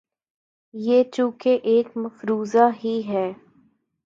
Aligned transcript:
یہ 0.73 1.03
چونکہ 1.13 1.59
ایک 1.63 1.97
مفروضہ 1.97 2.69
ہی 2.83 3.01
ہے۔ 3.07 3.27